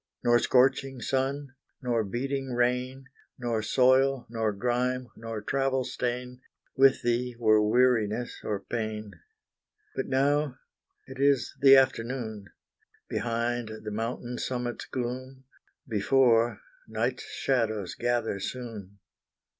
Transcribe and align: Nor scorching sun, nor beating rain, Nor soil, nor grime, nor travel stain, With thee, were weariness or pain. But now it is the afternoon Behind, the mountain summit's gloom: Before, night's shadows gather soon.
Nor 0.23 0.39
scorching 0.39 0.99
sun, 0.99 1.49
nor 1.79 2.03
beating 2.03 2.53
rain, 2.53 3.05
Nor 3.37 3.61
soil, 3.61 4.25
nor 4.31 4.51
grime, 4.51 5.09
nor 5.15 5.43
travel 5.43 5.83
stain, 5.83 6.41
With 6.75 7.03
thee, 7.03 7.35
were 7.37 7.61
weariness 7.61 8.41
or 8.43 8.61
pain. 8.61 9.11
But 9.95 10.07
now 10.07 10.57
it 11.05 11.19
is 11.19 11.53
the 11.61 11.77
afternoon 11.77 12.47
Behind, 13.09 13.69
the 13.83 13.91
mountain 13.91 14.39
summit's 14.39 14.85
gloom: 14.87 15.43
Before, 15.87 16.61
night's 16.87 17.25
shadows 17.29 17.93
gather 17.93 18.39
soon. 18.39 18.97